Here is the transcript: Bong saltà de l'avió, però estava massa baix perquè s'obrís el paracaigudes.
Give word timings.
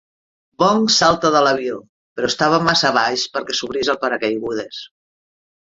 Bong 0.61 0.87
saltà 0.95 1.31
de 1.35 1.41
l'avió, 1.47 1.77
però 2.17 2.31
estava 2.33 2.63
massa 2.71 2.93
baix 2.99 3.29
perquè 3.37 3.61
s'obrís 3.61 3.95
el 3.95 4.05
paracaigudes. 4.07 4.87